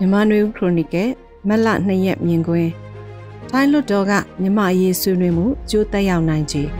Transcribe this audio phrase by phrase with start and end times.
[0.00, 1.08] မြန်မာနွေဦးခရိုနီကယ်
[1.48, 2.70] မက်လ2ရက်မြင်ကွင်း
[3.50, 6.70] ထိုင်းလွတ်တော်ကမြမအရေးဆွေးနွေးမှုကြိုးတက်ရောက်နိုင်ခြင်း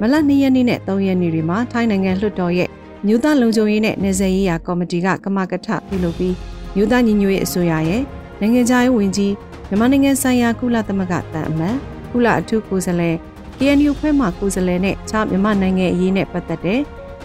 [0.00, 2.68] မလ2ရက်နေ့နဲ့3ရက်နေ့တွေမှာထိုင်းနိုင်ငံလွှတ်တော်ရဲ့
[3.06, 6.34] မြို့သားလုံခြုံရေးနဲ့နေဆက်ရေးရာကော်မတီကကမကထပြုလုပ်ပြီး
[6.74, 8.02] မြို့သားညီညွတ်ရေးအစိုးရရဲ့
[8.40, 9.32] နိုင်ငံခြားရေးဝန်ကြီး
[9.68, 11.76] မြန်မာနိုင်ငံဆိုင်ရာကုလသမဂ္ဂတန်အမတ်
[12.10, 13.16] ကုလအထူးကိုယ်စားလှယ်
[13.58, 16.80] KNU ဖွဲ့မှကိုယ်စားလှယ်နဲ့ခြားမြန်မာနိုင်ငံအရေးနဲ့ပတ်သက်တဲ့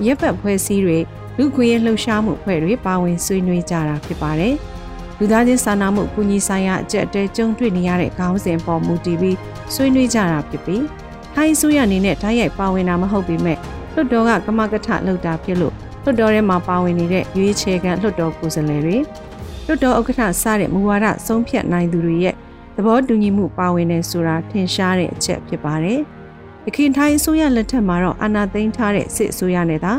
[0.06, 1.00] ရပ်ပတ်ဖွဲ့စည်းတွေ
[1.38, 4.56] လူခွင့်ရလှုပ်ရှားမှုဖွဲ့တွေပါဝင်ဆွေးနွေးကြတာဖြစ်ပါတယ်။
[5.18, 9.38] လူသားချင်းစာနာမှုကူညီဆိုင်ရာအကြက်အတဲကြုံတွေ့နေရတဲ့ခေါင်းစဉ်ပေါ်မူတည်ပြီး
[9.74, 10.84] ဆွေးနွေးကြတာဖြစ်ပြီး
[11.34, 13.58] ထိုင်းဆိုရအနေနဲ့ဓာတ်ရိုက်ပါဝင်တာမဟုတ်ပေမဲ့
[13.94, 18.98] လွှတ်တော်ကကမကထလှုပ်တာဖြစ်လို့လွှတ်တော်ထဲမှာပါဝင်နေတဲ့ရွေးချယ်ခံလွှတ်တော်ကိုယ်စားလှယ်တွေ
[19.66, 22.36] လွှတ်တော်ဥက္ကဋ္ဌစတဲ့မူဝါဒဆုံးဖြတ်နိုင်သူတွေရဲ့
[22.76, 26.00] သဘောတူညီမှုပါဝင်နေဆိုတာထင်ရှားတဲ့အချက်ဖြစ်ပါတယ်။
[26.66, 29.94] ရခိုင်ထိုင်းအစိုးရလက်ထက်မှာတော့အာဏာသိမ်းထားတဲ့စစ်အစိုးရနဲ့သာ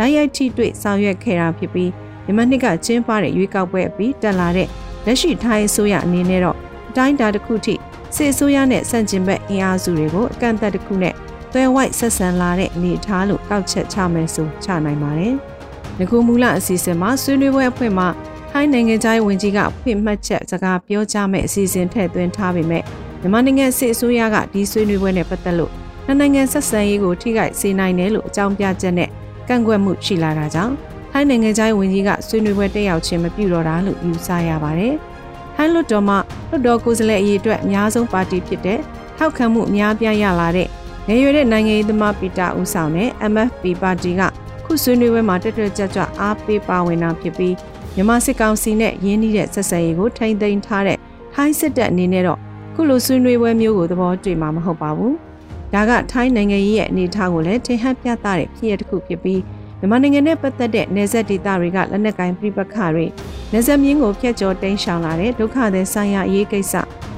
[0.00, 1.90] ဓာတ်ရိုက်ထိတွေ့ဆောင်ရွက်ခဲ့တာဖြစ်ပြီး
[2.24, 4.68] မြန်မာနှစ်ကကျင်းပတဲ့ရွေးကောက်ပွဲအပြီးတက်လာတဲ့
[5.06, 6.56] လက်ရှိထိုင်းအစိုးရအနေနဲ့တော့
[6.90, 7.74] အတိုင်းအတာတစ်ခုထိ
[8.16, 11.14] စစ်အစိုးရနဲ့ဆန့်ကျင်ဘက်အင်အားစုတွေကိုအကန့်အသတ်တစ်ခုနဲ့
[11.52, 15.34] သွဲဝိုက်ဆက်ဆံလာတဲ့အနေအထားလို့ကောက်ချက်ချမယ်ဆိုချနိုင်ပါတယ်။
[15.98, 18.08] ငကူမူလအစီအစဉ်မှာဆွေးနွေးပွဲအဖွဲ့မှာ
[18.50, 22.82] ထိုင်းနိုင်ငံသားဝင်ကြီးကဖွင့်မှတ်ချက်စကားပြောကြားမဲ့အစီအစဉ်ထည့်သွင်းထားပေမဲ့
[23.20, 25.72] မြန်မာနိုင်ငံစစ်အစိုးရကဒီဆွေးနွေးပွဲနဲ့ပတ်သက်လို့
[26.06, 29.10] နိုင်ငံဆက်ဆံရေးကိုထိခိုက်စေနိုင်တယ်လို့အကြောင်းပြချက်နဲ့
[29.50, 30.74] ကန့်ကွက်မှုရှိလာတာကြောင့်
[31.12, 34.94] ထိုင်းနိုင်ငံသားဝင်ကြီးကဆွေးနွေးပွဲတက်ရောက်ခြင်းမပြုတော့တာလို့ယူဆရပါတယ်။
[35.56, 36.14] ထိုင်းလွှတ်တော်မှ
[36.48, 38.78] လွှတ်တော်ကိုယ်စားလှယ်အရေးအတွက်အများဆုံးပါတီဖြစ်တဲ့
[39.18, 40.68] ထောက်ခံမှုအများပြားရလာတဲ့
[41.08, 44.20] ငယ်ရွယ်တဲ့နိုင်ငံရေးသမားပီတာဦးဆောင်တဲ့ MFP ပါတီက
[44.64, 47.54] ခုဆွေးနွေးပွဲမှာတက်တက်ကြွကြွအားပေးပါဝင်တာဖြစ်ပြီး
[47.94, 50.98] မြန်မာစစ်ကောင်စီနဲ့ရင်းနှီးတဲ့ဆက်ဆံရေးကိုထိန်းသိမ်းထားတဲ့
[51.34, 52.38] ထိုင်းစစ်တပ်အနေနဲ့တော့
[52.74, 55.14] ခုလိုဆွေးနွေးပွဲမျိုးကိုသဘောတွေ့မှာမဟုတ်ပါဘူး။
[55.74, 59.40] ဒါကထိုင်းနိုင်ငံရေးရဲ့အနေအထားကိုလည်းထင်ဟပ်ပြသတဲ့ဖြစ်ရတစ်ခုဖြစ်ပြီး
[59.78, 63.06] မြန်မာနိုင်ငံနဲ့ပတ်သက်တဲ့နေဆက်ဒေသတွေကလက်နက်ကိုင်ပြပခါတွေ
[63.52, 66.74] နေဆက်မြင်းကိုဖျက်ကျော်တိမ်းရှောင်လာတဲ့ဒုက္ခသည်ဆိုင်ရာအရေးကိစ္စ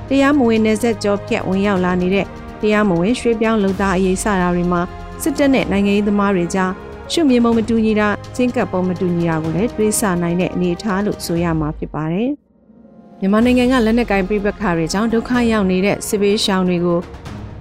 [0.09, 2.27] တရားမဝင်နေဆက်ကျော်ဖျက်ဝင်ရောက်လာနေတဲ့
[2.61, 4.81] တရားမဝင်ရွှေ့ပြောင်းလုံသားအရေးစတာတွေမှာ
[5.23, 6.73] စစ်တပ်နဲ့နိုင်ငံရေးသမားတွေကြား
[7.13, 12.31] ရှုမြင်ပုံမတူညီတာချင်းကပ်ပုံမတူညီတာကိုလည်းတွေးဆနိုင်တဲ့အနေအထားလို့ဆိုရမှာဖြစ်ပါတယ်။
[13.21, 16.99] မြန်မာနိုင်ငံကလက်နက်ကိုင်ပြပခါတွေကြောင့်ဒုက္ခရောက်နေတဲ့စစ်ဘေးရှောင်တွေကို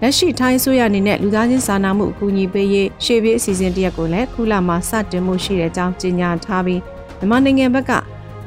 [0.03, 6.81] လက်ရှိထိုင်းဆိုရအနေနဲ့လူသားချင်းစာနာမှုအကူအညီပေးရေးရှေ့ပြေးအစီအစဉ်တရက်ကိုလည်းခုလမှာစတင်မှုရှိတဲ့အကြောင်းကြေညာထားပြီး
[7.19, 7.91] မြန်မာနိုင်ငံဘက်က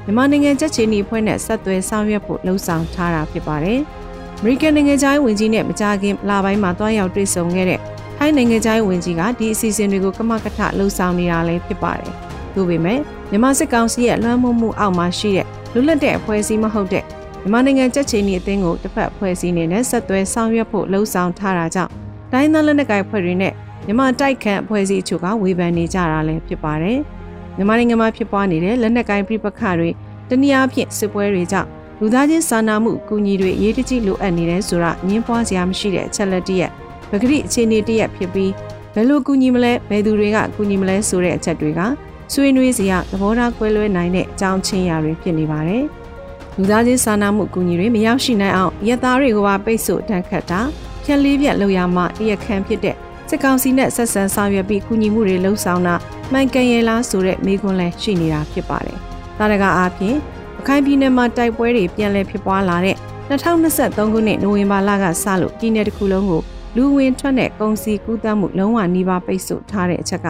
[0.05, 3.81] မြန်မာနိုင်ငံချက်ချီနီဖွဲ့နဲ့ဆက်သွယ်ဆောင်ရွက်ဖို့လှုံ့ဆော်ထားတာဖြစ်ပါတယ်။
[4.39, 7.81] အမေရိကန်နိုင်ငံသားဝင်ကြီးနဲ့မကြာခင်လပိုင်းမှာတွားရောက်တွေ့ဆုံခဲ့တဲ့
[8.19, 12.13] ထိုင်းနိုင်ငံသားဝင်ကြီးကဒီအစီအစဉ်တွေကိုကမကထလှုံ့ဆော်နေတာလည်းဖြစ်ပါတယ်။
[12.55, 12.99] ဒါပေမဲ့
[13.31, 17.05] မြန်မာစစ်ကောင်စီရဲ့လွှမ်းမိုးမှုအောက်မှာရှိတဲ့လူလက်တဲ့အဖွဲ့အစည်းမဟုတ်တဲ့
[17.45, 21.91] မြန်မာနိုင်ငံကြက်ချီနီအသင်းကိုတစ်ဖက်ဖွဲ့စည်းနေနဲ့ဆက်သွဲဆောင်ရွက်ဖို့လှုံ့ဆော်ထားတာကြောင့်
[22.33, 23.53] တိုင်းသားလက်နက်ကိုင်ဖွဲ့တွေနဲ့
[23.87, 26.99] မြန်မာတိုက်ခန့်အဖွဲ့အစည်းအချို့ကဝေဖန်နေကြတာလည်းဖြစ်ပါတယ်။
[27.57, 29.91] မြန်မာနိုင်ငံမှာဖြစ်ပွားနေတဲ့လက်နက်ကိုင်ပြပခတွေ
[30.29, 31.69] တနည်းအားဖြင့်စစ်ပွဲတွေကြောင့်
[32.01, 36.71] လူသားချင်းစာနာမှုအကူအညီတွေအရေးတကြီးလိုအပ်နေတယ်ဆိုတာညှင်းပွားစရာမရှိတဲ့အချက်လက်တည်းရဲ့
[37.11, 38.53] ပဂရိအခြေအနေတည်းရဲ့ဖြစ်ပြီး
[38.95, 41.81] ဘယ်လိုကူညီမလဲဘယ်သူတွေကကူညီမလဲဆိုတဲ့အချက်တွေက
[42.33, 45.85] ဆွေးနွေးစရာသဘောထားကွဲလွဲနိုင်တဲ့အကြောင်းချင်းရာတွေဖြစ်နေပါတယ်။
[46.59, 50.61] လူသားချင်းစာနာမှုအကူအညီတွေမရောက်ရှိနိုင်အောင်ရသားတွေကိုပါပိတ်ဆို့တန်းခတ်တာ
[51.05, 52.97] ဖြက်လေးပြက်လောက်ရမှတရခံဖြစ်တဲ့
[53.29, 55.95] စစ်ကောင်စီနဲ့ဆက်ဆံဆောင်ရွက်ပြီးကူညီမှုတွေလှုံ့ဆော်တာ
[56.33, 58.99] မှန်ကန်ရလားဆိုတဲ့မေးခွန်းလည်းရှိနေတာဖြစ်ပါတယ်။
[59.39, 60.17] ဒါတကအားဖြင့်
[60.61, 62.97] အခိုင်ပြည်နယ်မှာတိုက်ပွဲတွေပြန်လည်ဖြစ်ပွားလာတဲ့
[63.29, 66.43] 2023ခုနှစ်နိုဝင်ဘာလကစလို့ပြည်내တစ်ခုလုံးကို
[66.77, 70.27] လူဝင်ထွက်တဲ့ကုန်စည်ကူးသန်းမှုလုံးဝနှီးပါပိတ်ဆို့ထားတဲ့အချက်က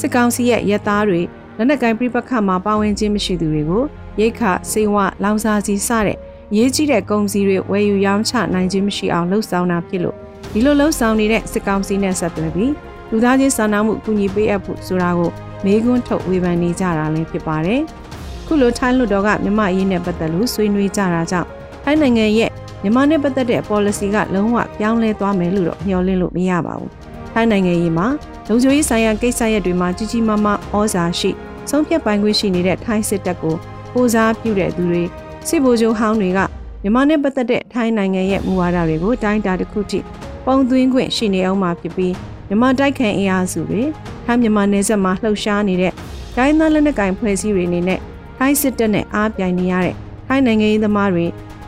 [0.00, 1.20] စစ်ကောင်စီရဲ့ရဲသားတွေ
[1.56, 3.84] လက်နက်ကိုင်ပြပခတ်မှာပါဝင်ခြင်းမရှိသူတွေကို
[4.20, 4.40] ရိတ်ခ
[4.70, 6.16] စေဝလောင်စာစီစတဲ့
[6.56, 10.16] ရေးကြီးတဲ့ကုန်စည်တွေဝယ်ယူရောင်းချနိုင်ခြင်းမရှိအောင်လှုပ်ဆောင်တာဖြစ်လို့
[10.52, 12.72] ဒီလိုလှုပ်ဆောင်နေတဲ့စစ်ကောင်စီနဲ့ဆက်သွယ်ပြီး
[13.10, 15.30] လူသားချင်းစာနာမှုအကူအညီပေးအပ်ဖို့ဆိုတာကို
[15.64, 17.80] မေးခွန်းထုတ်ဝေဖန်နေကြတာလည်းဖြစ်ပါတယ်။
[18.46, 21.48] ခုလိုထိုင်းလူတော်ကမြမအရေးနဲ့ပတ်သက်လို့ဆွေးနွေးကြတာကြောင့်
[21.84, 22.50] ထိုင်းနိုင်ငံရဲ့
[22.82, 26.90] မြန်မာနဲ့ပတ်သက်တဲ့ policy ကလုံးဝပြောင်းလဲသွားမယ်လို့တော့မျှော်လင့်လို့မရပါဘူး။
[27.32, 28.06] ထိုင်းနိုင်ငံရေးမှာ
[28.48, 31.30] လုံခြုံရေးဆိုင်ရာကိစ္စရပ်တွေမှာကြီးကြီးမားမားဩဇာရှိ
[31.70, 33.56] ဆုံးဖြတ်ပိုင်ခွင့်ရှိနေတဲ့ထိုင်းစစ်တပ်ကို
[33.92, 35.02] ပိုစားပြုတဲ့သူတွေ
[35.48, 36.38] စစ်ဗိုလ်ချုပ်ဟောင်းတွေက
[36.82, 39.98] မြန်မာနဲ့ပတ်သက်တဲ့ထိုင်းနိုင်ငံရဲ့မူဝါဒတွေကိုတိုင်းတာတစ်ခုထိ
[40.44, 42.14] ပုံသွင်းခွင့်ရှိနေအောင်မှာဖြစ်ပြီး
[42.48, 43.82] မြန်မာတိုက်ခိုင်အင်အားစုတွေ
[44.24, 45.92] ထိုင်းမြန်မာနယ်စပ်မှာလှုပ်ရှားနေတဲ့
[46.36, 48.00] ဒိုင်းသားလက်နက်ကိုင်ဖွဲ့စည်းတွေအနေနဲ့
[48.38, 49.94] ထိုင်းစစ်တပ်နဲ့အားပြိုင်နေရတဲ့
[50.26, 51.24] ထိုင်းနိုင်ငံရေးသမားတွေ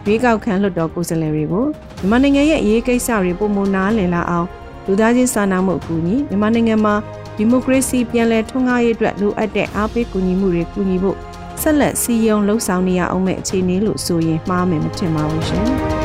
[0.07, 1.67] ရွေးကောက်ခံလွှတ်တော်ကိုယ်စားလှယ်တွေကို
[1.99, 4.47] မြန်မာနိုင်ငံရဲ့အရေးကိစ္စတွေပုံမနားလည်လာအောင်
[4.87, 6.95] လူသားချင်းစာနာမှုအကူအညီမြန်မာနိုင်ငံမှာ
[7.37, 11.17] ဒီမိုကရေစီပြန်လည်ထွန်းကားရေးအတွက်လိုအပ်တဲ့အားပေးကူညီမှုတွေကူညီဖို့
[11.63, 15.67] ဆက်လက်စီယုံလှုပ်ဆောင်နေရအောင်မဲ့အခြေအနေလို့ဆိုရင်မှားမယ်မထင်ပါဘူးရှင်။